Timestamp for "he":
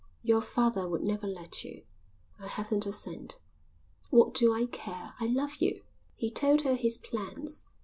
6.15-6.31